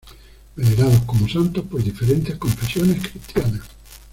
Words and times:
Venerados 0.55 1.01
como 1.03 1.29
santos 1.29 1.63
por 1.65 1.83
diferentes 1.83 2.35
confesiones 2.37 3.07
cristianas. 3.07 3.61